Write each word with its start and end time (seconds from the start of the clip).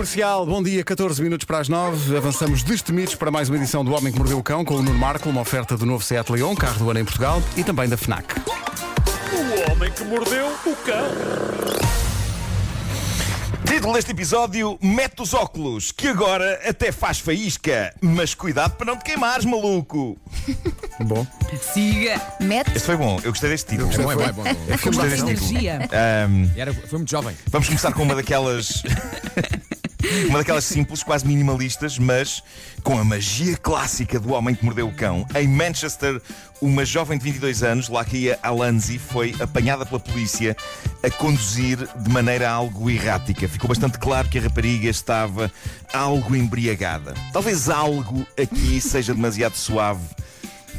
Comercial, 0.00 0.46
bom 0.46 0.62
dia, 0.62 0.82
14 0.82 1.22
minutos 1.22 1.44
para 1.44 1.58
as 1.58 1.68
9. 1.68 2.16
Avançamos 2.16 2.62
destemidos 2.62 3.14
para 3.14 3.30
mais 3.30 3.50
uma 3.50 3.58
edição 3.58 3.84
do 3.84 3.92
Homem 3.92 4.10
que 4.10 4.18
Mordeu 4.18 4.38
o 4.38 4.42
Cão 4.42 4.64
com 4.64 4.76
o 4.76 4.82
Nuno 4.82 4.98
Marco, 4.98 5.28
uma 5.28 5.42
oferta 5.42 5.76
do 5.76 5.84
novo 5.84 6.02
Seat 6.02 6.32
Leon, 6.32 6.54
carro 6.54 6.78
do 6.78 6.90
ano 6.90 7.00
em 7.00 7.04
Portugal 7.04 7.42
e 7.54 7.62
também 7.62 7.86
da 7.86 7.98
FNAC. 7.98 8.24
O 8.40 9.70
homem 9.70 9.92
que 9.92 10.02
mordeu 10.04 10.46
o 10.46 10.76
cão. 10.76 11.04
Título 13.66 13.92
deste 13.92 14.12
episódio: 14.12 14.78
Mete 14.80 15.20
os 15.20 15.34
óculos, 15.34 15.92
que 15.92 16.08
agora 16.08 16.58
até 16.66 16.90
faz 16.90 17.18
faísca. 17.18 17.94
Mas 18.00 18.34
cuidado 18.34 18.76
para 18.76 18.86
não 18.86 18.96
te 18.96 19.04
queimares, 19.04 19.44
maluco. 19.44 20.16
Bom, 21.04 21.26
Siga. 21.74 22.18
Mete. 22.40 22.74
Este 22.74 22.86
foi 22.86 22.96
bom, 22.96 23.20
eu 23.22 23.32
gostei 23.32 23.50
deste 23.50 23.70
título. 23.76 23.92
É 23.92 23.98
bom, 23.98 24.12
é 24.12 24.16
bom, 24.16 24.22
é 24.22 24.32
bom. 24.32 24.44
é 24.46 24.76
filme 24.78 24.96
gostei 24.96 25.16
de 25.16 25.24
deste 25.24 25.26
título. 25.26 25.50
Energia. 25.50 25.88
Ahm, 25.92 26.50
Era, 26.56 26.72
foi 26.72 26.98
muito 26.98 27.10
jovem. 27.10 27.36
vamos 27.48 27.68
começar 27.68 27.92
com 27.92 28.02
uma 28.02 28.14
daquelas. 28.14 28.82
Uma 30.28 30.38
daquelas 30.38 30.64
simples, 30.64 31.02
quase 31.02 31.26
minimalistas, 31.26 31.98
mas 31.98 32.42
com 32.82 32.98
a 32.98 33.04
magia 33.04 33.56
clássica 33.56 34.18
do 34.18 34.32
homem 34.32 34.54
que 34.54 34.64
mordeu 34.64 34.88
o 34.88 34.94
cão. 34.94 35.26
Em 35.34 35.46
Manchester, 35.46 36.20
uma 36.60 36.84
jovem 36.84 37.18
de 37.18 37.24
22 37.24 37.62
anos, 37.62 37.88
Lakia 37.88 38.38
Alanzi, 38.42 38.98
foi 38.98 39.34
apanhada 39.40 39.84
pela 39.84 40.00
polícia 40.00 40.56
a 41.02 41.10
conduzir 41.10 41.78
de 41.96 42.10
maneira 42.10 42.50
algo 42.50 42.90
errática. 42.90 43.48
Ficou 43.48 43.68
bastante 43.68 43.98
claro 43.98 44.28
que 44.28 44.38
a 44.38 44.42
rapariga 44.42 44.88
estava 44.88 45.50
algo 45.92 46.34
embriagada. 46.34 47.14
Talvez 47.32 47.68
algo 47.68 48.26
aqui 48.40 48.80
seja 48.80 49.14
demasiado 49.14 49.56
suave 49.56 50.04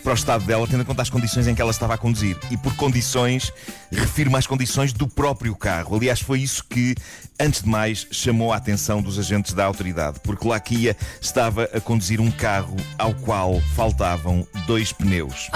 para 0.02 0.12
o 0.12 0.16
estado 0.16 0.46
dela, 0.46 0.68
tendo 0.68 0.82
em 0.82 0.86
conta 0.86 1.02
as 1.02 1.10
condições 1.10 1.48
em 1.48 1.56
que 1.56 1.62
ela 1.62 1.72
estava 1.72 1.94
a 1.94 1.98
conduzir. 1.98 2.38
E 2.50 2.58
por 2.58 2.76
condições, 2.76 3.54
refiro-me 3.92 4.38
às 4.38 4.48
condições 4.48 4.94
do 4.94 5.08
próprio 5.08 5.56
carro. 5.56 5.96
Aliás, 5.96 6.20
foi 6.20 6.40
isso 6.40 6.64
que, 6.68 6.96
antes 7.40 7.62
de 7.62 7.70
mais, 7.70 8.08
chamou 8.12 8.52
a 8.52 8.58
atenção 8.58 9.02
dos 9.02 9.20
agentes 9.20 9.54
da 9.54 9.66
autoridade, 9.66 10.20
porque 10.24 10.48
Lakia 10.48 10.96
estava 11.20 11.70
a 11.74 11.80
conduzir 11.80 12.20
um 12.20 12.32
carro 12.32 12.76
ao 12.98 13.14
qual 13.14 13.62
faltavam 13.76 14.48
dois 14.66 14.92
pneus. 14.92 15.50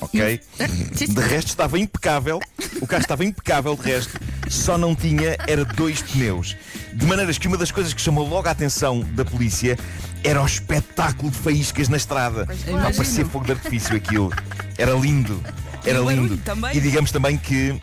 Ok? 0.00 0.40
De 0.94 1.20
resto 1.20 1.48
estava 1.48 1.78
impecável, 1.78 2.40
o 2.80 2.86
carro 2.86 3.02
estava 3.02 3.24
impecável 3.24 3.74
de 3.74 3.82
resto, 3.82 4.18
só 4.48 4.78
não 4.78 4.94
tinha 4.94 5.36
era 5.46 5.64
dois 5.64 6.02
pneus. 6.02 6.56
De 6.94 7.04
maneiras 7.04 7.36
que 7.36 7.48
uma 7.48 7.56
das 7.56 7.72
coisas 7.72 7.92
que 7.92 8.00
chamou 8.00 8.28
logo 8.28 8.46
a 8.46 8.52
atenção 8.52 9.00
da 9.00 9.24
polícia 9.24 9.76
era 10.24 10.42
o 10.42 10.46
espetáculo 10.46 11.30
de 11.30 11.38
faíscas 11.38 11.88
na 11.88 11.96
estrada. 11.96 12.42
A 12.42 12.92
parecer 12.92 13.26
fogo 13.26 13.44
de 13.44 13.52
artifício 13.52 13.96
aquilo. 13.96 14.32
Era 14.76 14.92
lindo. 14.92 15.42
Era 15.84 15.98
E 15.98 16.14
lindo. 16.14 16.40
E 16.74 16.80
digamos 16.80 17.10
também 17.10 17.36
que. 17.36 17.80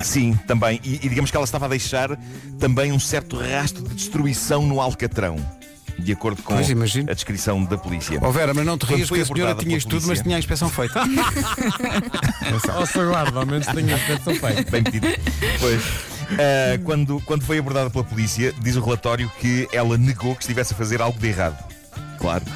Sim, 0.00 0.38
também. 0.46 0.80
E, 0.82 0.96
e 0.96 1.08
digamos 1.08 1.30
que 1.30 1.36
ela 1.36 1.44
estava 1.44 1.66
a 1.66 1.68
deixar 1.68 2.18
também 2.58 2.92
um 2.92 2.98
certo 3.00 3.36
rastro 3.38 3.82
de 3.84 3.94
destruição 3.94 4.66
no 4.66 4.80
Alcatrão. 4.80 5.36
De 5.96 6.12
acordo 6.12 6.42
com 6.42 6.54
a 6.54 6.60
descrição 7.14 7.64
da 7.64 7.78
polícia. 7.78 8.18
Ó 8.20 8.30
Vera, 8.32 8.52
mas 8.52 8.66
não 8.66 8.76
te 8.76 8.84
rias 8.84 9.08
que 9.08 9.20
a 9.20 9.24
senhora 9.24 9.54
tinha 9.54 9.76
isto 9.76 9.88
tudo, 9.88 10.08
mas 10.08 10.20
tinha 10.20 10.34
a 10.34 10.38
inspeção 10.40 10.68
feita. 10.68 11.00
Nossa, 12.66 13.04
guarda, 13.04 13.38
ao 13.38 13.46
menos 13.46 13.66
tenho 13.68 13.94
a 13.94 13.96
inspeção 13.96 14.34
feita. 14.34 14.70
Bem 14.72 14.82
pedido. 14.82 15.06
Pois. 15.60 16.13
Ah, 16.38 16.78
quando, 16.84 17.20
quando 17.24 17.42
foi 17.44 17.58
abordada 17.58 17.90
pela 17.90 18.04
polícia, 18.04 18.52
diz 18.60 18.76
o 18.76 18.80
relatório 18.84 19.30
que 19.40 19.68
ela 19.72 19.96
negou 19.98 20.34
que 20.34 20.42
estivesse 20.42 20.74
a 20.74 20.76
fazer 20.76 21.00
algo 21.00 21.18
de 21.18 21.28
errado. 21.28 21.62
Claro. 22.18 22.44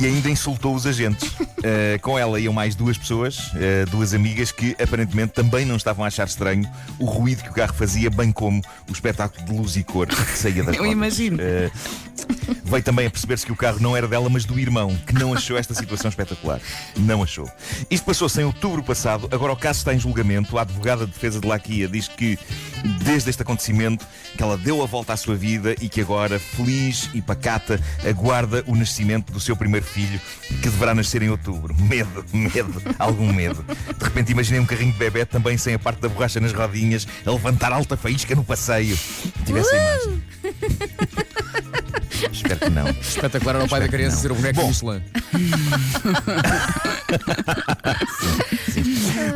E 0.00 0.06
ainda 0.06 0.28
insultou 0.28 0.74
os 0.74 0.88
agentes. 0.88 1.30
Ah, 1.40 1.96
com 2.00 2.18
ela 2.18 2.40
iam 2.40 2.52
mais 2.52 2.74
duas 2.74 2.98
pessoas, 2.98 3.52
ah, 3.54 3.88
duas 3.90 4.12
amigas, 4.12 4.50
que 4.50 4.74
aparentemente 4.82 5.32
também 5.34 5.64
não 5.64 5.76
estavam 5.76 6.04
a 6.04 6.08
achar 6.08 6.26
estranho 6.26 6.68
o 6.98 7.04
ruído 7.04 7.44
que 7.44 7.50
o 7.50 7.52
carro 7.52 7.72
fazia, 7.72 8.10
bem 8.10 8.32
como 8.32 8.60
o 8.88 8.92
espetáculo 8.92 9.44
de 9.44 9.52
luz 9.52 9.76
e 9.76 9.84
cor 9.84 10.08
que 10.08 10.36
saía 10.36 10.64
das 10.64 10.74
Eu 10.74 10.80
rodas. 10.82 10.92
imagino. 10.92 11.38
Veio 12.64 12.82
também 12.82 13.06
a 13.06 13.10
perceber-se 13.10 13.46
que 13.46 13.52
o 13.52 13.56
carro 13.56 13.78
não 13.80 13.96
era 13.96 14.08
dela, 14.08 14.28
mas 14.28 14.44
do 14.44 14.58
irmão, 14.58 14.96
que 15.06 15.14
não 15.14 15.32
achou 15.32 15.56
esta 15.56 15.74
situação 15.74 16.08
espetacular. 16.08 16.60
Não 16.96 17.22
achou. 17.22 17.50
Isto 17.90 18.04
passou-se 18.04 18.40
em 18.40 18.44
outubro 18.44 18.82
passado, 18.82 19.28
agora 19.30 19.52
o 19.52 19.56
caso 19.56 19.78
está 19.78 19.94
em 19.94 19.98
julgamento. 19.98 20.58
A 20.58 20.62
advogada 20.62 21.06
de 21.06 21.12
defesa 21.12 21.40
de 21.40 21.46
Laquia 21.46 21.88
diz 21.88 22.08
que, 22.08 22.38
desde 23.04 23.30
este 23.30 23.42
acontecimento, 23.42 24.06
que 24.36 24.42
ela 24.42 24.56
deu 24.56 24.82
a 24.82 24.86
volta 24.86 25.12
à 25.12 25.16
sua 25.16 25.34
vida 25.34 25.74
e 25.80 25.88
que 25.88 26.00
agora, 26.00 26.38
feliz 26.38 27.10
e 27.14 27.20
pacata, 27.20 27.80
aguarda 28.08 28.64
o 28.66 28.74
nascimento 28.74 29.32
do 29.32 29.40
seu 29.40 29.56
primeiro 29.56 29.86
filho, 29.86 30.20
que 30.48 30.68
deverá 30.68 30.94
nascer 30.94 31.22
em 31.22 31.30
outubro. 31.30 31.74
Medo, 31.82 32.24
medo, 32.32 32.82
algum 32.98 33.32
medo. 33.32 33.64
De 33.98 34.04
repente 34.04 34.32
imaginei 34.32 34.60
um 34.60 34.66
carrinho 34.66 34.92
de 34.92 34.98
bebê 34.98 35.24
também 35.24 35.56
sem 35.56 35.74
a 35.74 35.78
parte 35.78 36.00
da 36.00 36.08
borracha 36.08 36.40
nas 36.40 36.52
rodinhas, 36.52 37.06
a 37.24 37.30
levantar 37.30 37.72
alta 37.72 37.96
faísca 37.96 38.34
no 38.34 38.44
passeio. 38.44 38.98
Tivesse 39.44 39.74
imagem. 39.74 40.22
Espero 42.30 42.60
que 42.60 42.70
não. 42.70 42.88
Espetacular 42.88 43.56
era 43.56 43.64
o 43.64 43.68
pai 43.68 43.80
da 43.80 43.88
criança 43.88 44.16
ser 44.16 44.32
o 44.32 44.34
boneco 44.34 44.60
Bom. 44.60 44.68
Michelin. 44.68 45.02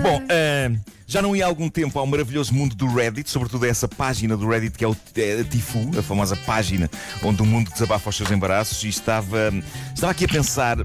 Bom, 0.03 0.23
ah, 0.29 0.73
já 1.07 1.23
não 1.23 1.37
ia 1.37 1.45
há 1.45 1.49
algum 1.49 1.69
tempo 1.69 1.99
ao 1.99 2.07
maravilhoso 2.07 2.53
mundo 2.53 2.75
do 2.75 2.87
Reddit, 2.87 3.31
sobretudo 3.31 3.65
a 3.65 3.69
essa 3.69 3.87
página 3.87 4.37
do 4.37 4.49
Reddit 4.49 4.77
que 4.77 4.85
é, 4.85 4.89
o, 4.89 4.97
é 5.17 5.41
a 5.41 5.45
Tifu, 5.45 5.91
a 5.99 6.03
famosa 6.03 6.37
página 6.37 6.91
onde 7.23 7.43
o 7.43 7.47
mundo 7.47 7.71
desabafa 7.71 8.11
os 8.11 8.17
seus 8.17 8.31
embaraços, 8.31 8.83
e 8.85 8.89
estava, 8.89 9.53
estava 9.95 10.11
aqui 10.11 10.25
a 10.25 10.29
pensar 10.29 10.79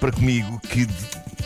para 0.00 0.10
comigo 0.10 0.58
que 0.60 0.86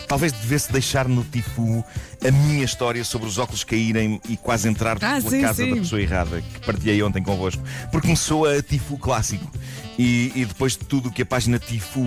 talvez 0.07 0.31
devesse 0.31 0.71
deixar 0.71 1.07
no 1.07 1.23
Tifu 1.23 1.83
a 2.25 2.31
minha 2.31 2.63
história 2.63 3.03
sobre 3.03 3.27
os 3.27 3.37
óculos 3.37 3.63
caírem 3.63 4.19
e 4.29 4.37
quase 4.37 4.67
entrar 4.67 4.97
Ah, 4.97 5.17
pela 5.19 5.29
sim, 5.29 5.41
casa 5.41 5.63
sim. 5.63 5.69
da 5.71 5.75
pessoa 5.77 6.01
errada, 6.01 6.41
que 6.41 6.59
partilhei 6.65 7.01
ontem 7.03 7.21
convosco, 7.23 7.61
porque 7.91 8.07
começou 8.07 8.45
a 8.45 8.61
Tifu 8.61 8.97
clássico. 8.97 9.49
E, 9.97 10.31
e 10.35 10.45
depois 10.45 10.73
de 10.73 10.79
tudo 10.79 11.07
o 11.09 11.11
que 11.11 11.21
a 11.21 11.25
página 11.25 11.57
Tifu 11.57 12.03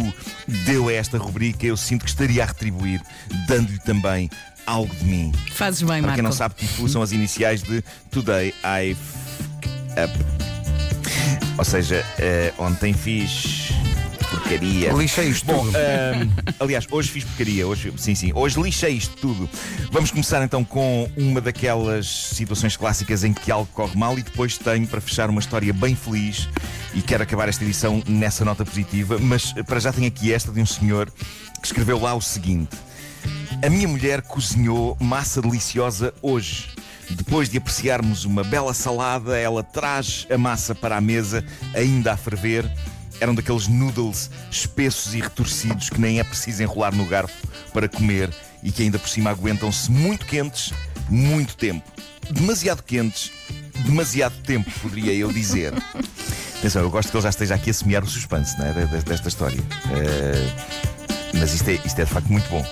deu 0.66 0.88
a 0.88 0.92
esta 0.92 1.16
rubrica, 1.18 1.64
eu 1.66 1.76
sinto 1.76 2.04
que 2.04 2.10
estaria 2.10 2.42
a 2.42 2.46
retribuir, 2.46 3.00
dando-lhe 3.46 3.78
também 3.78 4.28
algo 4.66 4.94
de 4.96 5.04
mim. 5.04 5.32
Fazes 5.54 5.80
bem, 5.80 5.88
Para 5.88 6.00
Marco. 6.02 6.14
quem 6.16 6.22
não 6.22 6.32
sabe, 6.32 6.54
Tifu 6.56 6.86
são 6.88 7.00
as 7.00 7.12
iniciais 7.12 7.62
de 7.62 7.82
Today 8.10 8.52
I 8.62 8.90
F 8.92 9.00
Up. 10.04 10.12
Ou 11.56 11.64
seja, 11.64 12.04
eh, 12.18 12.52
ontem 12.58 12.92
fiz 12.92 13.70
porcaria. 14.48 14.92
Lixei 14.92 15.28
isto 15.28 15.46
Bom, 15.46 15.64
tudo. 15.66 15.76
aliás, 16.58 16.86
hoje 16.90 17.10
fiz 17.10 17.24
porcaria. 17.24 17.66
Hoje, 17.66 17.92
sim, 17.98 18.14
sim. 18.14 18.32
Hoje 18.34 18.60
lixei 18.60 18.94
isto 18.94 19.14
tudo. 19.16 19.48
Vamos 19.92 20.10
começar 20.10 20.42
então 20.42 20.64
com 20.64 21.10
uma 21.16 21.40
daquelas 21.40 22.06
situações 22.08 22.76
clássicas 22.76 23.24
em 23.24 23.32
que 23.32 23.52
algo 23.52 23.68
corre 23.74 23.96
mal 23.96 24.18
e 24.18 24.22
depois 24.22 24.56
tenho 24.56 24.86
para 24.86 25.00
fechar 25.00 25.28
uma 25.28 25.40
história 25.40 25.72
bem 25.72 25.94
feliz 25.94 26.48
e 26.94 27.02
quero 27.02 27.22
acabar 27.22 27.48
esta 27.48 27.62
edição 27.62 28.02
nessa 28.08 28.44
nota 28.44 28.64
positiva. 28.64 29.18
Mas 29.18 29.52
eh, 29.56 29.62
para 29.62 29.78
já 29.78 29.92
tenho 29.92 30.08
aqui 30.08 30.32
esta 30.32 30.50
de 30.50 30.60
um 30.60 30.66
senhor 30.66 31.10
que 31.60 31.66
escreveu 31.66 32.00
lá 32.00 32.14
o 32.14 32.20
seguinte. 32.22 32.76
A 33.62 33.68
minha 33.68 33.88
mulher 33.88 34.22
cozinhou 34.22 34.96
massa 35.00 35.42
deliciosa 35.42 36.14
hoje. 36.22 36.68
Depois 37.10 37.48
de 37.48 37.56
apreciarmos 37.56 38.26
uma 38.26 38.44
bela 38.44 38.74
salada, 38.74 39.36
ela 39.36 39.62
traz 39.62 40.26
a 40.30 40.36
massa 40.36 40.74
para 40.74 40.96
a 40.96 41.00
mesa, 41.00 41.42
ainda 41.74 42.12
a 42.12 42.16
ferver. 42.16 42.70
Eram 43.20 43.34
daqueles 43.34 43.66
noodles 43.68 44.30
espessos 44.50 45.14
e 45.14 45.20
retorcidos 45.20 45.90
que 45.90 46.00
nem 46.00 46.20
é 46.20 46.24
preciso 46.24 46.62
enrolar 46.62 46.94
no 46.94 47.04
garfo 47.04 47.46
para 47.72 47.88
comer 47.88 48.30
e 48.62 48.70
que 48.70 48.82
ainda 48.82 48.98
por 48.98 49.08
cima 49.08 49.30
aguentam-se 49.30 49.90
muito 49.90 50.24
quentes, 50.26 50.72
muito 51.08 51.56
tempo. 51.56 51.84
Demasiado 52.30 52.82
quentes, 52.82 53.30
demasiado 53.84 54.34
tempo, 54.42 54.70
poderia 54.80 55.12
eu 55.14 55.32
dizer. 55.32 55.72
Atenção, 56.58 56.82
eu 56.82 56.90
gosto 56.90 57.10
que 57.10 57.16
ele 57.16 57.22
já 57.22 57.28
esteja 57.30 57.54
aqui 57.54 57.70
a 57.70 57.74
semear 57.74 58.02
o 58.04 58.08
suspense 58.08 58.58
né, 58.58 58.72
de- 58.72 58.86
de- 58.86 59.04
desta 59.04 59.28
história. 59.28 59.60
Eh, 59.92 60.52
mas 61.38 61.54
isto 61.54 61.68
é, 61.70 61.74
isto 61.84 62.00
é 62.00 62.04
de 62.04 62.10
facto 62.10 62.26
muito 62.32 62.48
bom. 62.50 62.64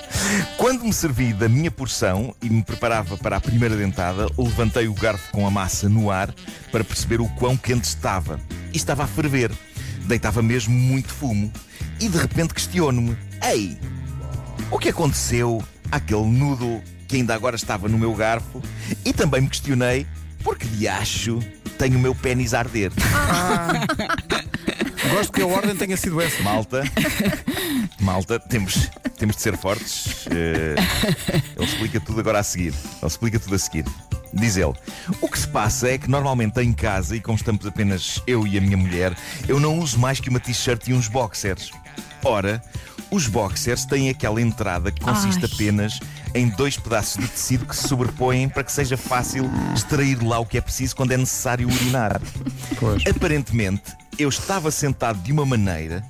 Quando 0.57 0.83
me 0.85 0.93
servi 0.93 1.33
da 1.33 1.49
minha 1.49 1.71
porção 1.71 2.35
e 2.43 2.51
me 2.51 2.63
preparava 2.65 3.17
para 3.17 3.37
a 3.37 3.41
primeira 3.41 3.77
dentada, 3.77 4.27
levantei 4.37 4.89
o 4.89 4.95
garfo 4.95 5.31
com 5.31 5.47
a 5.47 5.51
massa 5.51 5.89
no 5.89 6.11
ar 6.11 6.35
para 6.73 6.83
perceber 6.83 7.21
o 7.21 7.29
quão 7.37 7.57
quente 7.57 7.85
estava. 7.85 8.41
E 8.73 8.77
estava 8.77 9.05
a 9.05 9.07
ferver. 9.07 9.53
Deitava 10.07 10.41
mesmo 10.41 10.75
muito 10.75 11.13
fumo. 11.13 11.53
E 12.01 12.09
de 12.09 12.19
repente 12.19 12.55
questiono-me: 12.55 13.17
Ei, 13.43 13.79
o 14.71 14.79
que 14.79 14.89
aconteceu 14.89 15.63
àquele 15.91 16.27
noodle 16.27 16.83
que 17.07 17.17
ainda 17.17 17.35
agora 17.35 17.57
estava 17.57 17.89
no 17.89 17.99
meu 17.99 18.15
garfo? 18.15 18.63
E 19.05 19.13
também 19.13 19.41
me 19.41 19.49
questionei: 19.49 20.07
por 20.43 20.57
que 20.57 20.67
de 20.67 20.87
acho 20.87 21.41
tenho 21.77 21.99
o 21.99 22.01
meu 22.01 22.15
pênis 22.15 22.55
a 22.55 22.61
arder? 22.61 22.93
Gosto 25.11 25.33
que 25.33 25.43
a 25.43 25.47
ordem 25.47 25.75
tenha 25.77 25.97
sido 25.97 26.21
essa. 26.21 26.43
Malta, 26.43 26.83
malta, 28.01 28.39
temos, 28.39 28.91
temos 29.19 29.37
de 29.37 29.43
ser 29.43 29.57
fortes. 29.57 30.27
Eh, 30.31 30.75
ele 31.57 31.65
explica 31.65 32.01
tudo 32.01 32.21
agora 32.21 32.41
a 32.41 32.43
seguir. 32.43 32.75
Ele 32.99 33.07
explica 33.07 33.39
tudo 33.39 33.55
a 33.55 33.59
seguir. 33.59 33.85
Diz 34.33 34.57
ele: 34.57 34.75
O 35.21 35.29
que 35.29 35.39
se 35.39 35.49
passa 35.49 35.89
é 35.89 35.99
que 35.99 36.11
normalmente 36.11 36.61
em 36.61 36.73
casa, 36.73 37.17
e 37.17 37.21
como 37.21 37.37
estamos 37.37 37.67
apenas 37.67 38.23
eu 38.27 38.47
e 38.47 38.59
a 38.59 38.61
minha 38.61 38.77
mulher, 38.77 39.17
eu 39.49 39.59
não 39.59 39.79
uso 39.79 39.99
mais 39.99 40.21
que 40.21 40.29
uma 40.29 40.41
t-shirt 40.41 40.89
e 40.89 40.95
uns 40.95 41.09
boxers. 41.09 41.71
Ora, 42.25 42.63
os 43.11 43.29
boxers 43.29 43.85
têm 43.85 44.09
aquela 44.11 44.41
entrada 44.41 44.91
que 44.91 45.01
consiste 45.01 45.45
Ai. 45.45 45.51
apenas 45.53 46.01
em 46.35 46.49
dois 46.49 46.77
pedaços 46.77 47.23
de 47.23 47.29
tecido 47.29 47.65
que 47.65 47.75
se 47.75 47.89
sobrepõem 47.89 48.49
para 48.49 48.63
que 48.63 48.73
seja 48.73 48.97
fácil 48.97 49.51
extrair 49.75 50.23
lá 50.23 50.39
o 50.39 50.45
que 50.45 50.59
é 50.59 50.61
preciso 50.61 50.95
quando 50.95 51.13
é 51.13 51.17
necessário 51.17 51.69
urinar. 51.69 52.21
Pois. 52.79 53.03
Aparentemente, 53.07 53.97
eu 54.19 54.29
estava 54.29 54.71
sentado 54.71 55.19
de 55.23 55.33
uma 55.33 55.47
maneira 55.47 56.03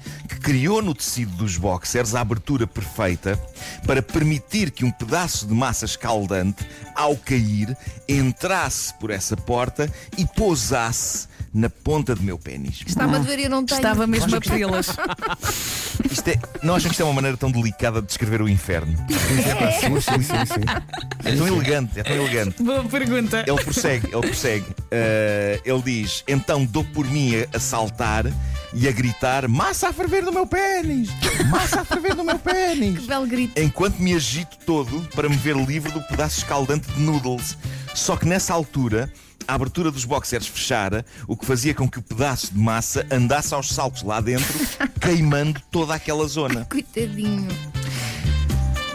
criou 0.46 0.80
no 0.80 0.94
tecido 0.94 1.32
dos 1.32 1.56
boxers 1.56 2.14
a 2.14 2.20
abertura 2.20 2.68
perfeita 2.68 3.36
para 3.84 4.00
permitir 4.00 4.70
que 4.70 4.84
um 4.84 4.92
pedaço 4.92 5.44
de 5.44 5.52
massa 5.52 5.86
escaldante, 5.86 6.64
ao 6.94 7.16
cair, 7.16 7.76
entrasse 8.08 8.94
por 8.94 9.10
essa 9.10 9.36
porta 9.36 9.92
e 10.16 10.24
pousasse 10.24 11.26
na 11.52 11.68
ponta 11.68 12.14
do 12.14 12.22
meu 12.22 12.38
pênis. 12.38 12.84
Estava 12.86 13.16
a 13.16 13.18
doer 13.18 13.40
e 13.40 13.48
não 13.48 13.64
tenho. 13.64 13.78
Estava 13.78 14.06
mesmo 14.06 14.36
a 14.36 14.40
pedi-las. 14.40 14.86
Isto 16.08 16.28
é, 16.28 16.38
não 16.62 16.74
acham 16.74 16.88
que 16.88 16.94
isto 16.94 17.00
é 17.00 17.04
uma 17.04 17.14
maneira 17.14 17.36
tão 17.36 17.50
delicada 17.50 18.00
de 18.00 18.06
descrever 18.06 18.40
o 18.40 18.48
inferno? 18.48 18.96
Sim, 19.08 20.00
sim, 20.00 20.22
sim, 20.22 20.46
sim. 20.46 21.24
É 21.24 21.34
tão 21.34 21.48
elegante, 21.48 21.98
é 21.98 22.02
tão 22.02 22.14
elegante. 22.14 22.62
Boa 22.62 22.84
pergunta. 22.84 23.44
Ele 23.46 23.62
prossegue, 23.64 24.06
ele 24.06 24.20
prossegue. 24.20 24.66
Uh, 24.70 25.60
ele 25.64 25.82
diz: 25.82 26.22
Então 26.28 26.64
dou 26.64 26.84
por 26.84 27.06
mim 27.06 27.32
a 27.52 27.58
saltar 27.58 28.26
e 28.72 28.88
a 28.88 28.92
gritar: 28.92 29.48
Massa 29.48 29.88
a 29.88 29.92
ferver 29.92 30.22
no 30.24 30.32
meu 30.32 30.46
pênis! 30.46 31.08
Massa 31.50 31.80
a 31.80 31.84
ferver 31.84 32.14
no 32.14 32.24
meu 32.24 32.38
pênis! 32.38 32.98
Que 33.00 33.06
belo 33.06 33.26
grito. 33.26 33.60
Enquanto 33.60 33.98
me 33.98 34.14
agito 34.14 34.56
todo 34.64 35.00
para 35.14 35.28
me 35.28 35.36
ver 35.36 35.56
livre 35.56 35.90
do 35.92 36.00
pedaço 36.02 36.38
escaldante 36.38 36.90
de 36.92 37.00
noodles. 37.00 37.56
Só 37.94 38.16
que 38.16 38.26
nessa 38.26 38.52
altura. 38.54 39.12
A 39.48 39.54
abertura 39.54 39.92
dos 39.92 40.04
boxers 40.04 40.48
fechara, 40.48 41.06
o 41.28 41.36
que 41.36 41.46
fazia 41.46 41.72
com 41.72 41.88
que 41.88 42.00
o 42.00 42.02
pedaço 42.02 42.52
de 42.52 42.58
massa 42.58 43.06
andasse 43.12 43.54
aos 43.54 43.68
saltos 43.68 44.02
lá 44.02 44.20
dentro, 44.20 44.58
queimando 45.00 45.62
toda 45.70 45.94
aquela 45.94 46.26
zona. 46.26 46.64
Coitadinho. 46.64 47.46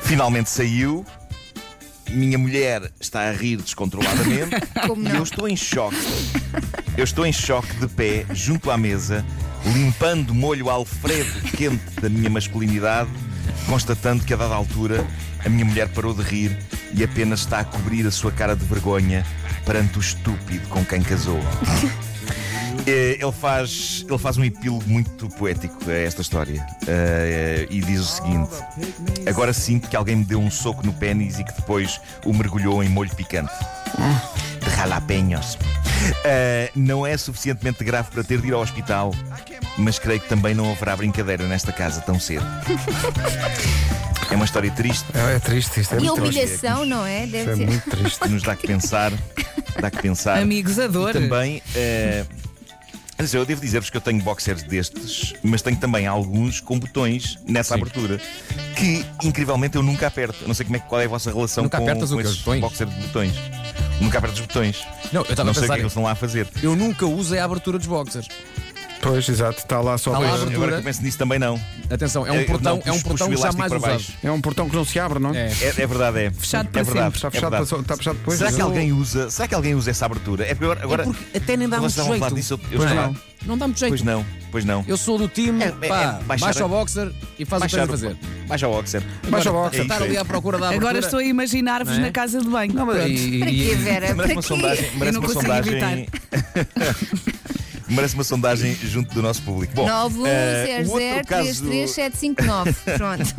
Finalmente 0.01 0.49
saiu. 0.49 1.05
Minha 2.09 2.37
mulher 2.37 2.91
está 2.99 3.29
a 3.29 3.31
rir 3.31 3.55
descontroladamente 3.61 4.49
Como 4.85 5.01
e 5.01 5.09
não? 5.09 5.15
eu 5.17 5.23
estou 5.23 5.47
em 5.47 5.55
choque. 5.55 5.95
Eu 6.97 7.05
estou 7.05 7.25
em 7.25 7.31
choque 7.31 7.73
de 7.77 7.87
pé, 7.87 8.25
junto 8.33 8.69
à 8.69 8.77
mesa, 8.77 9.25
limpando 9.65 10.31
o 10.31 10.35
molho 10.35 10.69
Alfredo 10.69 11.41
quente 11.55 11.99
da 12.01 12.09
minha 12.09 12.29
masculinidade, 12.29 13.09
constatando 13.67 14.23
que 14.23 14.33
a 14.33 14.37
dada 14.37 14.55
altura 14.55 15.05
a 15.43 15.49
minha 15.49 15.65
mulher 15.65 15.87
parou 15.89 16.13
de 16.13 16.21
rir 16.21 16.57
e 16.93 17.03
apenas 17.03 17.41
está 17.41 17.59
a 17.59 17.63
cobrir 17.63 18.05
a 18.05 18.11
sua 18.11 18.31
cara 18.31 18.55
de 18.55 18.65
vergonha 18.65 19.25
perante 19.65 19.97
o 19.97 20.01
estúpido 20.01 20.67
com 20.69 20.83
quem 20.85 21.01
casou. 21.01 21.39
Eh, 22.87 23.19
Ele 23.21 23.31
faz, 23.31 24.03
ele 24.09 24.17
faz 24.17 24.37
um 24.37 24.43
epílogo 24.43 24.83
muito 24.87 25.29
poético 25.29 25.77
a 25.87 25.93
esta 25.93 26.23
história 26.23 26.65
Eh, 26.87 27.67
e 27.69 27.79
diz 27.79 27.99
o 27.99 28.05
seguinte: 28.05 28.49
Agora 29.27 29.53
sinto 29.53 29.87
que 29.87 29.95
alguém 29.95 30.15
me 30.15 30.25
deu 30.25 30.39
um 30.39 30.49
soco 30.49 30.83
no 30.83 30.91
pênis 30.91 31.37
e 31.37 31.43
que 31.43 31.53
depois 31.53 32.01
o 32.25 32.33
mergulhou 32.33 32.83
em 32.83 32.89
molho 32.89 33.13
picante 33.15 33.51
de 33.53 34.50
jalapeños. 34.81 35.57
Eh, 36.25 36.71
não 36.75 37.05
é 37.05 37.15
suficientemente 37.15 37.83
grave 37.83 38.09
para 38.11 38.23
ter 38.23 38.41
de 38.41 38.47
ir 38.47 38.53
ao 38.53 38.61
hospital, 38.61 39.13
mas 39.77 39.99
creio 39.99 40.19
que 40.19 40.27
também 40.27 40.55
não 40.55 40.71
haverá 40.71 40.95
brincadeira 40.95 41.47
nesta 41.47 41.71
casa 41.71 42.01
tão 42.01 42.19
cedo. 42.19 42.45
É 44.31 44.35
uma 44.35 44.45
história 44.45 44.71
triste 44.71 45.05
É, 45.13 45.35
é 45.35 45.39
triste 45.39 45.79
isto. 45.81 45.93
É 45.93 45.97
E 45.99 45.99
a 45.99 46.01
muito 46.13 46.21
triste. 46.21 46.39
humilhação, 46.39 46.85
não 46.85 47.05
é? 47.05 47.27
Deve 47.27 47.51
é 47.51 47.55
ser. 47.55 47.67
muito 47.67 47.89
triste. 47.89 48.27
nos 48.29 48.41
dá 48.43 48.55
que 48.55 48.65
pensar. 48.65 49.11
Dá 49.79 49.91
que 49.91 50.01
pensar. 50.01 50.39
Amigos, 50.39 50.79
a 50.79 50.87
dor. 50.87 51.11
E 51.11 51.13
também. 51.13 51.61
eh, 51.75 52.25
dizer, 53.25 53.37
eu 53.37 53.45
devo 53.45 53.61
dizer-vos 53.61 53.89
que 53.89 53.97
eu 53.97 54.01
tenho 54.01 54.21
boxers 54.21 54.63
destes, 54.63 55.33
mas 55.43 55.61
tenho 55.61 55.77
também 55.77 56.07
alguns 56.07 56.59
com 56.59 56.77
botões 56.79 57.37
nessa 57.47 57.75
abertura 57.75 58.19
que, 58.75 59.05
incrivelmente, 59.23 59.75
eu 59.75 59.83
nunca 59.83 60.07
aperto. 60.07 60.47
Não 60.47 60.53
sei 60.53 60.65
como 60.65 60.75
é, 60.77 60.79
que- 60.79 60.87
qual 60.87 61.01
é 61.01 61.05
a 61.05 61.07
vossa 61.07 61.31
relação 61.31 61.63
Nunca 61.63 61.77
com, 61.77 61.83
apertas 61.83 62.11
com 62.11 62.21
esses 62.21 62.37
botões? 62.37 62.61
boxers 62.61 62.89
de 62.95 63.01
botões. 63.07 63.33
Nunca 63.99 64.17
aperto 64.17 64.35
os 64.35 64.41
botões. 64.47 64.83
Não, 65.11 65.21
eu 65.21 65.29
estava 65.29 65.43
Não 65.45 65.51
a 65.51 65.53
sei 65.53 65.63
o 65.63 65.65
que 65.65 65.65
é 65.65 65.67
pensar. 65.67 65.75
que 65.75 65.81
eles 65.81 65.91
estão 65.91 66.03
lá 66.03 66.11
a 66.11 66.15
fazer. 66.15 66.47
Eu 66.63 66.75
nunca 66.75 67.05
usei 67.05 67.39
a 67.39 67.45
abertura 67.45 67.77
dos 67.77 67.87
boxers. 67.87 68.27
Pois, 69.01 69.27
exato, 69.27 69.57
está 69.59 69.81
lá 69.81 69.97
só 69.97 70.11
Está 70.11 70.19
lá 70.23 70.29
para- 70.29 70.29
a 70.29 70.35
abertura. 70.43 70.57
Agora 70.57 70.71
que 70.73 70.77
eu 70.79 70.83
penso 70.83 71.01
nisso 71.01 71.17
também 71.17 71.39
não. 71.39 71.59
Atenção, 71.89 72.25
é 72.27 72.31
um 72.31 72.35
Eu- 72.35 72.45
portão, 72.45 72.75
não, 72.75 72.83
é 72.85 72.91
um 72.95 73.01
portão 73.01 73.27
elástico 73.33 73.57
para 73.57 73.65
usado. 73.77 73.81
baixo. 73.81 74.13
É 74.23 74.31
um 74.31 74.39
portão 74.41 74.69
que 74.69 74.75
não 74.75 74.85
se 74.85 74.99
abre, 74.99 75.17
não? 75.19 75.33
É. 75.33 75.47
É, 75.49 75.67
é 75.77 75.87
verdade, 75.87 76.19
é. 76.19 76.31
Fechado 76.31 76.67
é 76.67 76.69
para 76.71 76.83
verdade, 76.83 77.05
sempre. 77.05 77.17
Está 77.17 77.27
é 77.27 77.31
fechado, 77.31 77.49
verdade. 77.51 77.69
para- 77.69 77.79
está 77.81 77.97
fechado 77.97 78.17
depois. 78.19 78.37
Será 78.37 78.51
que 78.51 78.61
Eu- 78.61 78.65
alguém 78.67 78.91
usa? 78.93 79.29
Será 79.31 79.47
que 79.47 79.55
alguém 79.55 79.73
usa 79.75 79.89
essa 79.91 80.05
abertura? 80.05 80.45
É 80.45 80.53
porque 80.53 80.83
agora, 80.83 81.01
É 81.01 81.05
porque 81.05 81.37
até 81.37 81.57
nem 81.57 81.67
dá 81.67 81.79
muito 81.79 81.99
a 81.99 82.03
falar 82.03 82.17
jeito. 82.19 82.35
disso, 82.35 82.53
eu, 82.53 82.59
eu 82.71 82.77
Pois 82.77 82.89
estava- 82.91 83.07
não. 83.07 83.31
Não 83.43 83.57
dá 83.57 83.65
muito 83.65 83.79
jeito. 83.79 83.89
Pois 83.91 84.03
não, 84.03 84.23
pois 84.51 84.63
não. 84.65 84.85
Eu 84.87 84.95
sou 84.95 85.17
do 85.17 85.27
time, 85.27 85.63
É- 85.63 85.67
é- 85.69 85.71
pá, 85.71 86.19
é 86.21 86.23
baixar 86.25 86.45
baixa 86.45 86.61
a- 86.63 86.65
o 86.67 86.69
boxer 86.69 87.11
e 87.39 87.43
faz 87.43 87.63
o 87.63 87.65
que 87.65 87.75
tens 87.75 87.87
fazer. 87.89 88.15
Baixa 88.47 88.67
o 88.67 88.71
boxer. 88.71 89.01
Baixa 89.29 89.49
o 89.49 89.53
Agora, 89.53 89.63
boxer. 89.69 89.81
Estar 89.81 90.03
ali 90.03 90.15
à 90.17 90.23
procura 90.23 90.59
da 90.59 90.67
abertura. 90.67 90.89
Agora 90.91 91.03
estou 91.03 91.19
a 91.19 91.23
imaginar-vos 91.23 91.93
Não 91.93 92.03
é? 92.03 92.05
na 92.05 92.11
casa 92.11 92.39
de 92.39 92.47
banho. 92.47 92.71
Não, 92.71 92.85
mas 92.85 93.09
e- 93.09 93.39
Para 93.39 93.49
quê, 93.49 93.75
Vera? 93.77 94.13
Merece 94.13 94.15
Para 94.15 94.25
uma 94.33 94.41
quê? 94.43 94.47
sondagem. 94.47 94.91
Merece 94.93 95.11
não 95.11 95.21
uma 95.21 95.27
consigo 95.27 95.41
sondagem. 95.41 96.07
merece 97.91 98.15
uma 98.15 98.23
sondagem 98.23 98.73
junto 98.75 99.13
do 99.13 99.21
nosso 99.21 99.41
público. 99.41 99.73
Bom, 99.73 99.87
eh, 100.25 100.83
o 100.85 100.91
outro 100.91 101.27
caso, 101.27 101.65
910033759. 101.65 102.75
Pronto. 102.97 103.35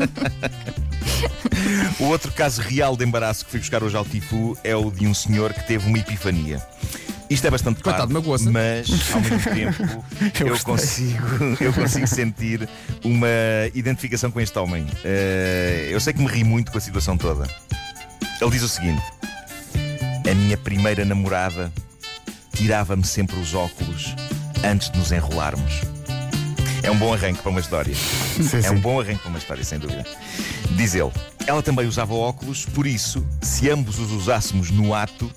o 2.00 2.04
outro 2.04 2.32
caso 2.32 2.60
real 2.60 2.96
de 2.96 3.04
embaraço 3.04 3.44
que 3.44 3.50
fui 3.50 3.60
buscar 3.60 3.82
hoje 3.82 3.96
ao 3.96 4.04
Tifu 4.04 4.56
é 4.62 4.76
o 4.76 4.90
de 4.90 5.06
um 5.06 5.14
senhor 5.14 5.52
que 5.52 5.66
teve 5.66 5.87
uma 5.87 5.99
epifania. 5.99 6.62
Isto 7.32 7.46
é 7.46 7.50
bastante 7.50 7.82
Coitado, 7.82 8.12
mas 8.12 8.26
ao 8.26 8.52
mesmo 8.52 9.40
tempo 9.54 10.04
eu, 10.44 10.58
consigo, 10.60 11.26
eu 11.60 11.72
consigo 11.72 12.06
sentir 12.06 12.69
uma 13.02 13.26
identificação 13.75 14.31
com 14.31 14.38
este 14.38 14.58
homem. 14.58 14.87
Eh, 15.02 15.88
eu 15.90 15.98
sei 15.98 16.12
que 16.12 16.20
me 16.20 16.26
ri 16.28 16.44
muito 16.44 16.70
com 16.70 16.76
a 16.76 16.81
situação 16.81 17.16
toda. 17.16 17.48
Ele 18.38 18.50
diz 18.50 18.62
o 18.62 18.69
seguinte: 18.69 19.02
A 20.31 20.34
minha 20.34 20.58
primeira 20.58 21.06
namorada 21.06 21.72
tirava-me 22.52 23.05
sempre 23.05 23.38
os 23.40 23.55
óculos 23.55 24.14
antes 24.64 24.91
de 24.91 24.99
nos 24.99 25.12
enrolarmos. 25.12 25.81
É 26.82 26.91
um 26.91 26.97
bom 26.97 27.14
arranque 27.14 27.41
para 27.41 27.50
uma 27.50 27.61
história. 27.61 27.94
Sim, 27.94 28.56
É 28.56 28.62
sim. 28.62 28.70
um 28.70 28.81
bom 28.81 29.00
arranque 29.00 29.20
para 29.20 29.29
uma 29.29 29.38
história, 29.38 29.62
sem 29.64 29.79
dúvida. 29.79 30.05
Diz 30.70 30.94
ele: 30.94 31.12
Ela 31.47 31.62
também 31.62 31.87
usava 31.87 32.12
óculos, 32.14 32.64
por 32.67 32.87
isso, 32.87 33.25
se 33.41 33.70
ambos 33.70 33.99
os 34.00 34.11
usássemos 34.11 34.70
no 34.70 34.93
ato, 34.93 35.31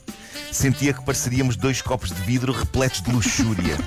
sentia 0.52 0.92
que 0.94 1.04
pareceríamos 1.04 1.56
dois 1.56 1.82
copos 1.84 2.10
de 2.10 2.20
vidro 2.24 2.52
repletos 2.52 3.02
de 3.02 3.12
luxúria. 3.12 3.78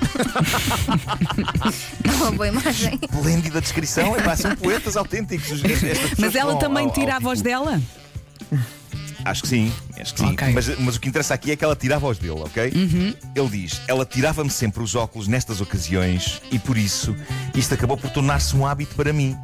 Uma 2.15 2.31
boa 2.31 2.47
imagem. 2.47 2.97
Esplêndida 3.01 3.59
descrição, 3.59 4.15
é 4.15 4.21
pá, 4.21 4.35
são 4.37 4.55
poetas 4.55 4.95
autênticos. 4.95 5.61
Mas 6.17 6.35
ela 6.35 6.55
também 6.55 6.85
ao 6.85 6.91
tira 6.93 7.11
a 7.13 7.15
tipo- 7.15 7.27
voz 7.27 7.41
dela? 7.41 7.81
Acho 9.25 9.41
que 9.43 9.47
sim, 9.49 9.71
acho 9.99 10.13
que 10.13 10.19
sim. 10.21 10.27
Ok. 10.33 10.53
Mas, 10.53 10.79
mas 10.79 10.95
o 10.95 10.99
que 10.99 11.09
interessa 11.09 11.33
aqui 11.33 11.51
é 11.51 11.55
que 11.55 11.63
ela 11.63 11.75
tira 11.75 11.95
a 11.95 11.99
voz 11.99 12.17
dele, 12.17 12.39
ok? 12.39 12.63
Ele 13.35 13.49
diz: 13.49 13.81
ela 13.87 14.05
tirava-me 14.05 14.49
sempre 14.49 14.81
os 14.81 14.95
óculos 14.95 15.27
nestas 15.27 15.61
ocasiões 15.61 16.41
e 16.51 16.57
por 16.59 16.77
isso 16.77 17.15
isto 17.55 17.73
acabou 17.73 17.97
por 17.97 18.09
tornar-se 18.09 18.55
um 18.55 18.65
hábito 18.65 18.95
para 18.95 19.11
mim. 19.13 19.37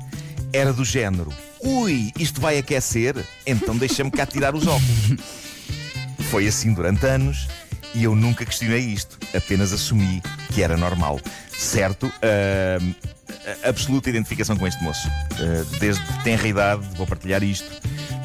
Era 0.53 0.72
do 0.72 0.86
género: 0.86 1.32
ui, 1.62 2.12
isto 2.17 2.39
vai 2.39 2.58
aquecer? 2.58 3.15
Então 3.46 3.75
deixa-me 3.77 4.10
cá 4.12 4.25
tirar 4.25 4.55
os 4.55 4.65
óculos. 4.65 5.20
Foi 6.32 6.48
assim 6.48 6.74
durante 6.74 7.05
anos 7.05 7.48
e 7.94 8.03
eu 8.03 8.15
nunca 8.15 8.46
questionei 8.46 8.79
isto, 8.82 9.17
apenas 9.36 9.72
assumi 9.72 10.22
que 10.53 10.62
era 10.63 10.75
normal. 10.77 11.20
Certo? 11.58 12.12
a- 12.22 13.70
absoluta 13.70 14.10
identificação 14.10 14.58
com 14.58 14.65
este 14.67 14.84
moço. 14.84 15.08
Ah, 15.08 15.65
desde 15.79 16.01
tenra 16.24 16.48
idade, 16.48 16.82
vou 16.96 17.05
partilhar 17.08 17.44
isto, 17.44 17.65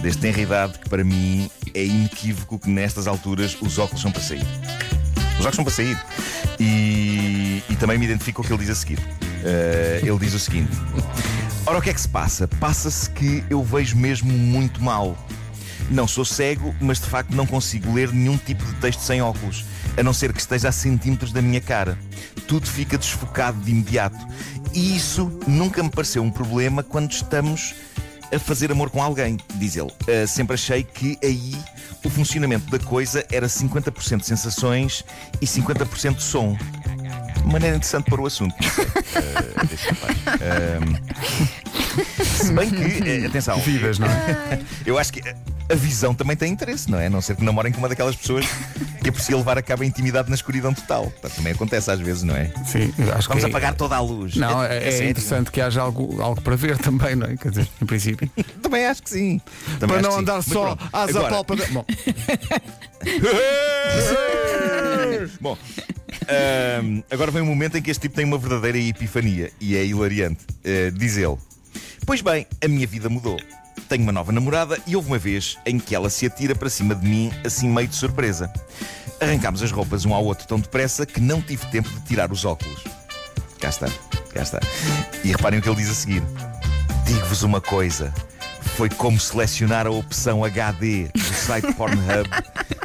desde 0.02 0.20
tenra 0.20 0.40
idade 0.40 0.78
que 0.78 0.88
para 0.88 1.04
mim 1.04 1.50
é 1.74 1.84
inequívoco 1.84 2.58
que 2.58 2.70
nestas 2.70 3.06
alturas 3.06 3.56
os 3.60 3.78
óculos 3.78 4.02
são 4.02 4.10
para 4.10 4.22
sair. 4.22 4.46
Os 5.38 5.46
óculos 5.46 5.56
são 5.56 5.64
para 5.64 5.72
sair. 5.72 5.98
E, 6.58 7.62
e 7.68 7.76
também 7.76 7.98
me 7.98 8.04
identifico 8.04 8.42
com 8.42 8.42
o 8.42 8.46
que 8.46 8.52
ele 8.52 8.62
diz 8.62 8.70
a 8.70 8.74
seguir. 8.74 8.98
Ah, 9.44 10.00
ele 10.02 10.18
diz 10.18 10.34
o 10.34 10.38
seguinte: 10.38 10.70
Ora, 11.66 11.78
o 11.78 11.82
que 11.82 11.90
é 11.90 11.94
que 11.94 12.00
se 12.00 12.08
passa? 12.08 12.48
Passa-se 12.48 13.08
que 13.10 13.44
eu 13.48 13.62
vejo 13.62 13.96
mesmo 13.96 14.32
muito 14.32 14.82
mal. 14.82 15.16
Não 15.90 16.06
sou 16.06 16.24
cego, 16.24 16.74
mas 16.80 17.00
de 17.00 17.06
facto 17.06 17.34
não 17.34 17.46
consigo 17.46 17.92
ler 17.92 18.12
nenhum 18.12 18.36
tipo 18.36 18.64
de 18.64 18.74
texto 18.74 19.00
sem 19.00 19.20
óculos, 19.20 19.64
a 19.96 20.02
não 20.02 20.12
ser 20.12 20.32
que 20.32 20.40
esteja 20.40 20.68
a 20.68 20.72
centímetros 20.72 21.32
da 21.32 21.42
minha 21.42 21.60
cara. 21.60 21.98
Tudo 22.46 22.66
fica 22.66 22.96
desfocado 22.96 23.58
de 23.60 23.72
imediato. 23.72 24.18
E 24.72 24.96
isso 24.96 25.30
nunca 25.48 25.82
me 25.82 25.90
pareceu 25.90 26.22
um 26.22 26.30
problema 26.30 26.82
quando 26.82 27.10
estamos 27.10 27.74
a 28.32 28.38
fazer 28.38 28.70
amor 28.70 28.90
com 28.90 29.02
alguém, 29.02 29.36
diz 29.56 29.76
ele. 29.76 29.92
Ah, 30.08 30.26
sempre 30.26 30.54
achei 30.54 30.82
que 30.84 31.18
aí 31.22 31.56
o 32.04 32.10
funcionamento 32.10 32.70
da 32.70 32.78
coisa 32.78 33.24
era 33.30 33.46
50% 33.46 34.22
sensações 34.22 35.04
e 35.40 35.46
50% 35.46 36.18
som. 36.20 36.56
Maneira 37.44 37.76
interessante 37.76 38.04
para 38.10 38.20
o 38.20 38.26
assunto. 38.26 38.54
deste 39.68 39.88
rapaz. 39.88 40.16
Ah, 40.40 40.80
se 42.24 42.52
bem 42.52 42.70
que, 42.70 43.08
eh, 43.08 43.26
atenção, 43.26 43.58
Vidas, 43.60 43.98
não 43.98 44.06
é? 44.06 44.60
eu 44.86 44.98
acho 44.98 45.12
que. 45.12 45.20
A 45.70 45.74
visão 45.74 46.14
também 46.14 46.36
tem 46.36 46.52
interesse, 46.52 46.90
não 46.90 46.98
é? 46.98 47.06
A 47.06 47.10
não 47.10 47.20
ser 47.20 47.36
que 47.36 47.44
namorem 47.44 47.72
com 47.72 47.78
uma 47.78 47.88
daquelas 47.88 48.16
pessoas 48.16 48.44
que 49.02 49.08
aprecia 49.08 49.36
levar 49.36 49.56
a 49.56 49.62
cabo 49.62 49.82
a 49.82 49.86
intimidade 49.86 50.28
na 50.28 50.34
escuridão 50.34 50.74
total. 50.74 51.04
Portanto, 51.04 51.34
também 51.36 51.52
acontece 51.52 51.90
às 51.90 52.00
vezes, 52.00 52.22
não 52.22 52.36
é? 52.36 52.52
Sim, 52.66 52.92
acho 53.16 53.28
Vamos 53.28 53.44
que 53.44 53.46
é- 53.46 53.50
apagar 53.50 53.74
toda 53.74 53.96
a 53.96 54.00
luz. 54.00 54.34
Não, 54.36 54.62
é, 54.62 54.88
é 54.88 54.90
sério? 54.90 55.10
interessante 55.10 55.50
que 55.50 55.60
haja 55.60 55.80
algo, 55.80 56.20
algo 56.20 56.40
para 56.40 56.56
ver 56.56 56.76
também, 56.78 57.14
não 57.14 57.26
é? 57.26 57.36
Quer 57.36 57.50
dizer, 57.50 57.68
em 57.80 57.86
princípio. 57.86 58.30
Também 58.62 58.86
acho 58.86 59.02
que 59.02 59.10
sim. 59.10 59.40
Também 59.78 59.98
para 59.98 60.02
não 60.02 60.12
sim. 60.12 60.18
andar 60.20 60.36
Mas 60.36 60.46
só 60.46 60.76
às 60.92 61.10
agora- 61.10 61.26
apalpadas. 61.28 61.68
Bom, 61.70 61.84
Bom, 65.40 65.56
ahm, 66.28 67.02
agora 67.10 67.30
vem 67.30 67.42
um 67.42 67.46
momento 67.46 67.76
em 67.78 67.82
que 67.82 67.90
este 67.90 68.02
tipo 68.02 68.16
tem 68.16 68.24
uma 68.24 68.38
verdadeira 68.38 68.78
epifania 68.78 69.50
e 69.60 69.76
é 69.76 69.84
hilariante. 69.84 70.40
Eh, 70.64 70.90
diz 70.90 71.16
ele: 71.16 71.36
Pois 72.06 72.20
bem, 72.20 72.46
a 72.62 72.68
minha 72.68 72.86
vida 72.86 73.08
mudou. 73.08 73.38
Tenho 73.88 74.02
uma 74.02 74.12
nova 74.12 74.32
namorada 74.32 74.78
e 74.86 74.94
houve 74.94 75.08
uma 75.08 75.18
vez 75.18 75.58
em 75.66 75.78
que 75.78 75.94
ela 75.94 76.08
se 76.10 76.26
atira 76.26 76.54
para 76.54 76.70
cima 76.70 76.94
de 76.94 77.06
mim, 77.06 77.32
assim 77.44 77.68
meio 77.68 77.88
de 77.88 77.96
surpresa. 77.96 78.52
Arrancámos 79.20 79.62
as 79.62 79.70
roupas 79.70 80.04
um 80.04 80.14
ao 80.14 80.24
outro 80.24 80.46
tão 80.46 80.58
depressa 80.58 81.04
que 81.04 81.20
não 81.20 81.42
tive 81.42 81.66
tempo 81.66 81.88
de 81.90 82.00
tirar 82.00 82.32
os 82.32 82.44
óculos. 82.44 82.84
Cá 83.58 83.68
está, 83.68 83.86
cá 84.32 84.42
está. 84.42 84.60
E 85.22 85.28
reparem 85.28 85.58
o 85.58 85.62
que 85.62 85.68
ele 85.68 85.76
diz 85.76 85.90
a 85.90 85.94
seguir: 85.94 86.22
Digo-vos 87.04 87.42
uma 87.42 87.60
coisa. 87.60 88.12
Foi 88.76 88.88
como 88.88 89.20
selecionar 89.20 89.86
a 89.86 89.90
opção 89.90 90.42
HD 90.44 91.08
do 91.08 91.34
site 91.34 91.72
Pornhub 91.74 92.30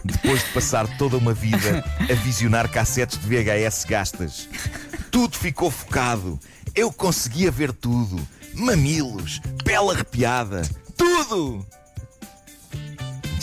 depois 0.03 0.43
de 0.43 0.49
passar 0.51 0.87
toda 0.97 1.17
uma 1.17 1.33
vida 1.33 1.83
a 1.99 2.13
visionar 2.15 2.69
cassetes 2.69 3.17
de 3.17 3.27
VHS 3.27 3.85
gastas. 3.85 4.49
Tudo 5.09 5.37
ficou 5.37 5.71
focado. 5.71 6.39
Eu 6.75 6.91
conseguia 6.91 7.49
ver 7.49 7.71
tudo. 7.71 8.19
Mamilos, 8.55 9.41
pele 9.63 9.91
arrepiada, 9.91 10.61
tudo! 10.95 11.65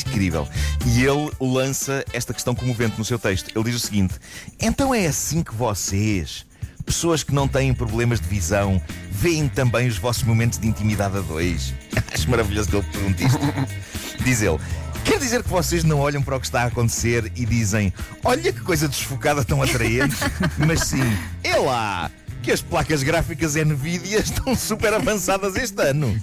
Incrível. 0.06 0.48
E 0.86 1.02
ele 1.04 1.30
lança 1.40 2.04
esta 2.12 2.34
questão 2.34 2.54
comovente 2.54 2.98
no 2.98 3.04
seu 3.04 3.18
texto. 3.18 3.50
Ele 3.54 3.64
diz 3.64 3.76
o 3.76 3.86
seguinte: 3.86 4.14
Então 4.60 4.94
é 4.94 5.06
assim 5.06 5.42
que 5.42 5.54
vocês, 5.54 6.46
pessoas 6.84 7.22
que 7.22 7.34
não 7.34 7.46
têm 7.46 7.72
problemas 7.72 8.20
de 8.20 8.26
visão, 8.26 8.82
veem 9.10 9.48
também 9.48 9.86
os 9.86 9.98
vossos 9.98 10.22
momentos 10.22 10.58
de 10.58 10.66
intimidade 10.66 11.18
a 11.18 11.20
dois? 11.20 11.74
Acho 12.12 12.30
maravilhoso 12.30 12.70
que 12.70 12.76
ele 12.76 12.86
pergunte 12.90 13.24
isto. 13.24 13.38
Diz 14.24 14.42
ele. 14.42 14.58
Quer 15.04 15.18
dizer 15.18 15.42
que 15.42 15.48
vocês 15.48 15.82
não 15.82 15.98
olham 15.98 16.22
para 16.22 16.36
o 16.36 16.40
que 16.40 16.46
está 16.46 16.62
a 16.62 16.66
acontecer 16.66 17.30
e 17.34 17.44
dizem: 17.44 17.92
Olha 18.24 18.52
que 18.52 18.60
coisa 18.60 18.88
desfocada 18.88 19.44
tão 19.44 19.62
atraente, 19.62 20.16
mas 20.58 20.80
sim, 20.80 21.02
é 21.42 21.56
lá, 21.56 22.10
que 22.42 22.50
as 22.50 22.60
placas 22.60 23.02
gráficas 23.02 23.54
Nvidia 23.54 24.18
estão 24.20 24.54
super 24.54 24.92
avançadas 24.92 25.54
este 25.56 25.80
ano. 25.82 26.20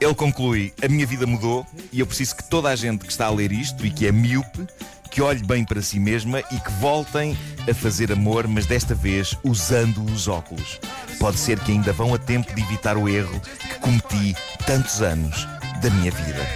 Ele 0.00 0.14
conclui: 0.14 0.72
A 0.82 0.88
minha 0.88 1.06
vida 1.06 1.26
mudou 1.26 1.66
e 1.92 2.00
eu 2.00 2.06
preciso 2.06 2.36
que 2.36 2.44
toda 2.44 2.68
a 2.68 2.76
gente 2.76 3.04
que 3.06 3.12
está 3.12 3.26
a 3.26 3.30
ler 3.30 3.52
isto 3.52 3.86
e 3.86 3.90
que 3.90 4.06
é 4.06 4.12
míope, 4.12 4.66
que 5.10 5.22
olhe 5.22 5.42
bem 5.44 5.64
para 5.64 5.80
si 5.80 5.98
mesma 6.00 6.40
e 6.40 6.58
que 6.60 6.72
voltem 6.80 7.36
a 7.70 7.74
fazer 7.74 8.10
amor, 8.12 8.46
mas 8.48 8.66
desta 8.66 8.94
vez 8.94 9.36
usando 9.44 10.04
os 10.12 10.26
óculos. 10.28 10.78
Pode 11.18 11.38
ser 11.38 11.58
que 11.60 11.70
ainda 11.72 11.92
vão 11.92 12.12
a 12.14 12.18
tempo 12.18 12.52
de 12.54 12.60
evitar 12.62 12.96
o 12.96 13.08
erro 13.08 13.40
que 13.40 13.74
cometi 13.78 14.34
tantos 14.66 15.00
anos 15.00 15.46
da 15.80 15.88
minha 15.90 16.10
vida. 16.10 16.46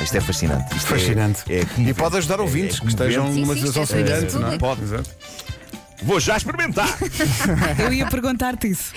Isto 0.00 0.18
é 0.18 0.20
fascinante. 0.20 0.76
Isto 0.76 0.94
é- 0.94 0.98
fascinante. 0.98 1.42
é 1.52 1.60
e 1.60 1.66
comovente. 1.66 1.94
pode 1.94 2.16
ajudar 2.18 2.38
É- 2.38 2.42
ouvintes 2.42 2.76
é 2.76 2.80
que 2.80 2.86
estejam 2.88 3.32
numa 3.32 3.54
situação 3.54 3.82
é 3.82 3.86
semelhante, 3.86 4.34
não 4.34 4.52
é? 4.52 4.58
Pode. 4.58 4.82
Exato. 4.82 5.10
Vou 6.02 6.20
já 6.20 6.36
experimentar. 6.36 6.88
Eu 7.78 7.92
ia 7.92 8.06
perguntar-te 8.06 8.68
isso. 8.68 8.92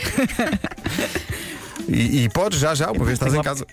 E, 1.87 2.23
e 2.25 2.29
podes 2.29 2.59
já, 2.59 2.75
já, 2.75 2.91
uma 2.91 3.05
vez 3.05 3.13
estás 3.17 3.33
em 3.33 3.41
casa. 3.41 3.65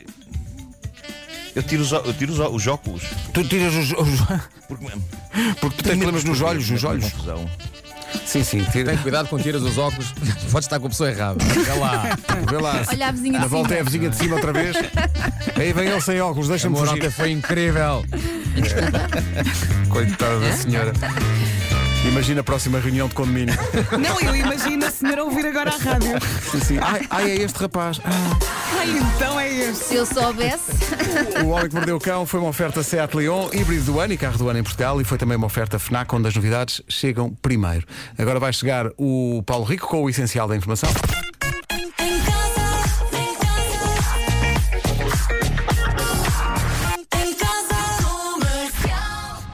Eu 1.54 1.62
tiro 1.62 1.82
os, 1.82 1.92
ó- 1.92 2.02
eu 2.04 2.12
tiro 2.14 2.32
os, 2.32 2.40
ó- 2.40 2.48
os 2.50 2.66
óculos. 2.66 3.02
Tu 3.32 3.44
tiras 3.44 3.74
os. 3.74 3.92
os- 3.92 4.20
Porque, 4.68 4.86
Porque 5.60 5.76
tu 5.78 5.84
tens 5.84 5.96
problemas 5.96 6.24
nos 6.24 6.40
olhos, 6.42 6.68
nos 6.70 6.84
olhos. 6.84 7.04
Confusão. 7.10 7.50
Sim, 8.24 8.44
sim, 8.44 8.62
tira. 8.70 8.90
Tem 8.92 8.98
cuidado 8.98 9.28
quando 9.28 9.42
tiras 9.42 9.62
os 9.62 9.76
óculos, 9.78 10.12
pode 10.52 10.64
estar 10.66 10.78
com 10.78 10.86
a 10.86 10.90
pessoa 10.90 11.10
errada. 11.10 11.38
Olha 11.44 11.74
lá. 11.80 12.02
Vê 12.48 12.56
lá. 12.58 12.82
Olha 12.88 13.08
a 13.08 13.12
vizinha 13.12 13.38
A 13.38 13.42
de 13.42 13.48
volta 13.48 13.68
cima. 13.68 13.78
é 13.78 13.80
a 13.80 13.84
vizinha 13.84 14.10
de 14.10 14.16
cima 14.16 14.34
outra 14.36 14.52
vez. 14.52 14.76
Aí 15.56 15.72
vem 15.72 15.88
ele 15.88 16.00
sem 16.00 16.20
óculos, 16.20 16.48
A 16.48 16.50
deixa-me 16.52 16.76
fugir. 16.76 16.90
Morota 16.90 17.10
foi 17.10 17.30
incrível. 17.32 18.04
Coitada 19.88 20.40
da 20.40 20.52
senhora. 20.52 20.92
Imagina 22.08 22.40
a 22.40 22.44
próxima 22.44 22.78
reunião 22.78 23.08
de 23.08 23.14
condomínio. 23.14 23.54
Não, 23.98 24.20
eu 24.20 24.34
imagino 24.36 24.86
a 24.86 24.90
senhora 24.90 25.24
ouvir 25.24 25.46
agora 25.46 25.70
a 25.70 25.76
rádio. 25.76 26.12
Sim, 26.50 26.60
sim. 26.60 26.78
Ai, 26.80 27.06
ai, 27.10 27.30
é 27.32 27.34
este 27.42 27.58
rapaz. 27.58 28.00
Ah. 28.04 28.10
Ai, 28.78 28.90
então 28.98 29.38
é 29.38 29.52
este. 29.52 29.84
Se 29.84 29.94
eu 29.96 30.06
soubesse. 30.06 30.72
O 31.44 31.48
Homem 31.48 31.68
que 31.68 31.74
Mordeu 31.74 31.96
o 31.96 32.00
Cão 32.00 32.24
foi 32.24 32.40
uma 32.40 32.48
oferta 32.48 32.82
Seat 32.82 33.14
Leon, 33.16 33.48
híbrido 33.52 33.92
do 33.92 34.00
ano 34.00 34.12
e 34.12 34.16
carro 34.16 34.38
do 34.38 34.48
ano 34.48 34.58
em 34.58 34.62
Portugal, 34.62 35.00
e 35.00 35.04
foi 35.04 35.18
também 35.18 35.36
uma 35.36 35.46
oferta 35.46 35.78
FNAC, 35.78 36.14
onde 36.14 36.28
as 36.28 36.34
novidades 36.34 36.80
chegam 36.88 37.34
primeiro. 37.42 37.86
Agora 38.16 38.38
vai 38.38 38.52
chegar 38.52 38.90
o 38.96 39.42
Paulo 39.44 39.64
Rico 39.64 39.88
com 39.88 40.02
o 40.02 40.08
essencial 40.10 40.46
da 40.46 40.56
informação. 40.56 40.88